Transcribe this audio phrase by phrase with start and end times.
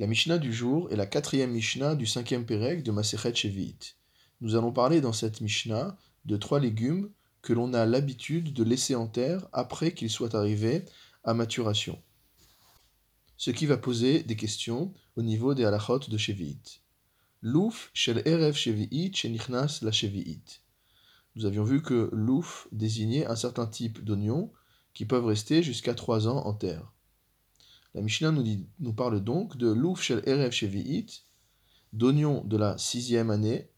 [0.00, 3.98] La Mishnah du jour est la quatrième Mishnah du cinquième Pérec de Masechet Shevi'it.
[4.40, 7.10] Nous allons parler dans cette Mishnah de trois légumes
[7.42, 10.86] que l'on a l'habitude de laisser en terre après qu'ils soient arrivés
[11.22, 12.02] à maturation.
[13.36, 16.80] Ce qui va poser des questions au niveau des halachot de Shevi'it.
[17.42, 20.62] Louf shel erev Shevi'it shenichnas la Shevi'it.
[21.36, 24.50] Nous avions vu que louf désignait un certain type d'oignons
[24.94, 26.90] qui peuvent rester jusqu'à trois ans en terre.
[27.94, 31.24] La Mishnah nous, dit, nous parle donc de Louf Shel Erev Shevi'it,
[31.92, 33.68] d'oignons de la sixième année,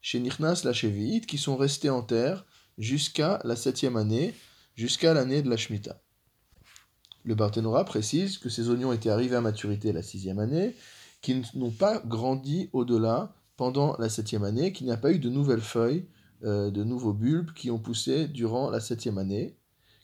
[0.00, 2.44] chez Nichnas la Shevi'it, qui sont restés en terre
[2.76, 4.34] jusqu'à la septième année,
[4.74, 6.02] jusqu'à l'année de la Shemitah.
[7.24, 10.76] Le Barthénora précise que ces oignons étaient arrivés à maturité la sixième année,
[11.22, 15.30] qu'ils n'ont pas grandi au-delà pendant la septième année, qu'il n'y a pas eu de
[15.30, 16.06] nouvelles feuilles,
[16.44, 19.56] euh, de nouveaux bulbes qui ont poussé durant la septième année.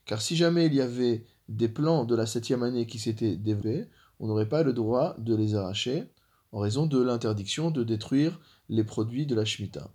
[0.06, 3.86] Car si jamais il y avait des plants de la septième année qui s'étaient développés,
[4.20, 6.10] on n'aurait pas le droit de les arracher
[6.52, 9.90] en raison de l'interdiction de détruire les produits de la Shemitah.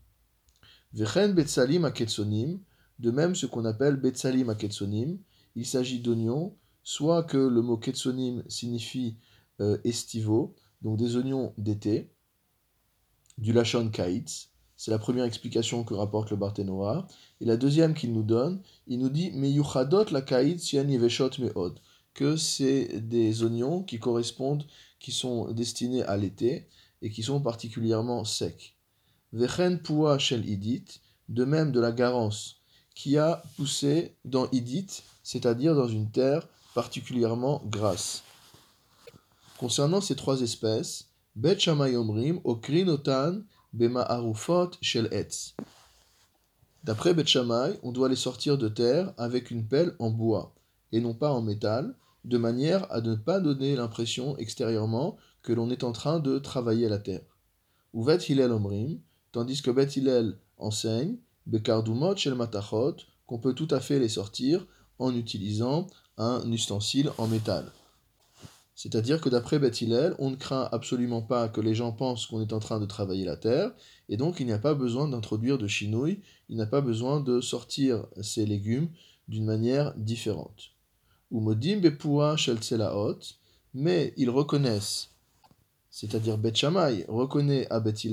[0.93, 2.59] Vechen betsalim aketsonim,
[2.99, 5.17] de même ce qu'on appelle betsalim aketsonim,
[5.55, 9.17] il s'agit d'oignons, soit que le mot ketsonim signifie
[9.59, 12.11] euh, estivo, donc des oignons d'été,
[13.37, 17.07] du lachon kaitz, c'est la première explication que rapporte le Barthénoa.
[17.41, 21.79] Et la deuxième qu'il nous donne, il nous dit Meyuchadot la kaïd meod
[22.13, 24.65] que c'est des oignons qui correspondent,
[24.99, 26.67] qui sont destinés à l'été
[27.01, 28.75] et qui sont particulièrement secs.
[29.33, 30.85] Vechen pua shel idit,
[31.29, 32.57] de même de la garance
[32.95, 34.87] qui a poussé dans idit,
[35.21, 38.23] c'est-à-dire dans une terre particulièrement grasse.
[39.59, 43.41] Concernant ces trois espèces, Bet Shamayomrim, Okrinotan,
[46.83, 47.25] D'après Bet
[47.83, 50.53] on doit les sortir de terre avec une pelle en bois
[50.91, 55.69] et non pas en métal, de manière à ne pas donner l'impression extérieurement que l'on
[55.69, 57.37] est en train de travailler la terre.
[57.93, 58.05] Ou
[59.31, 64.65] tandis que Bet Hillel enseigne, Bekardumot Shel Matachot, qu'on peut tout à fait les sortir
[64.99, 67.71] en utilisant un ustensile en métal.
[68.77, 69.83] C'est-à-dire que d'après Beth
[70.19, 73.25] on ne craint absolument pas que les gens pensent qu'on est en train de travailler
[73.25, 73.71] la terre,
[74.07, 77.19] et donc il n'y a pas besoin d'introduire de chinouille, il n'y a pas besoin
[77.19, 78.89] de sortir ces légumes
[79.27, 80.73] d'une manière différente.
[81.31, 81.41] Ou
[82.37, 82.59] shel
[83.73, 85.09] mais ils reconnaissent,
[85.89, 86.53] c'est-à-dire Bet
[87.07, 88.05] reconnaît à Beth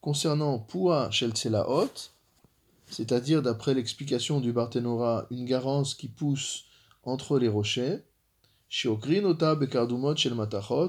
[0.00, 1.32] concernant pua shel
[2.88, 6.66] c'est-à-dire d'après l'explication du Barthénora, une garance qui pousse
[7.02, 8.04] entre les rochers,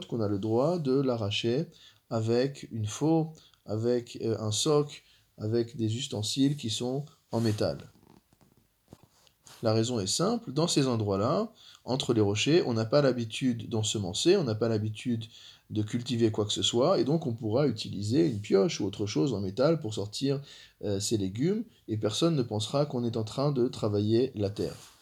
[0.07, 1.67] qu'on a le droit de l'arracher
[2.09, 3.33] avec une faux,
[3.65, 5.03] avec euh, un soc,
[5.37, 7.91] avec des ustensiles qui sont en métal.
[9.63, 11.51] La raison est simple, dans ces endroits-là,
[11.83, 15.25] entre les rochers, on n'a pas l'habitude d'ensemencer, on n'a pas l'habitude
[15.69, 19.05] de cultiver quoi que ce soit, et donc on pourra utiliser une pioche ou autre
[19.05, 20.41] chose en métal pour sortir
[20.83, 24.96] euh, ces légumes, et personne ne pensera qu'on est en train de travailler la terre.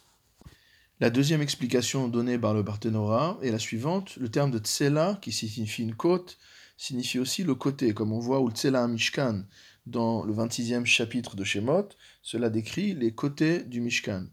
[0.98, 4.16] La deuxième explication donnée par le Barthénora est la suivante.
[4.16, 6.38] Le terme de tsela, qui signifie une côte,
[6.78, 9.42] signifie aussi le côté, comme on voit ou tsela Mishkan
[9.84, 11.90] dans le 26e chapitre de Shemot,
[12.22, 14.24] cela décrit les côtés du Mishkan.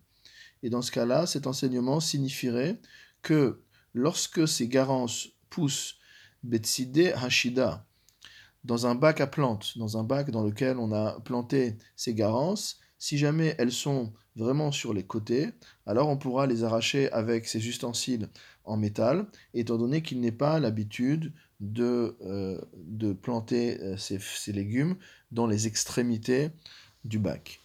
[0.64, 2.80] Et dans ce cas-là, cet enseignement signifierait
[3.22, 3.62] que
[3.94, 5.98] lorsque ces garances poussent
[6.44, 7.86] Betside Hashida,
[8.64, 12.80] dans un bac à plantes, dans un bac dans lequel on a planté ces garances,
[13.04, 15.50] si jamais elles sont vraiment sur les côtés,
[15.86, 18.30] alors on pourra les arracher avec ces ustensiles
[18.64, 24.96] en métal, étant donné qu'il n'est pas l'habitude de, euh, planter euh, ces légumes
[25.32, 26.52] dans les extrémités
[27.04, 27.63] du bac.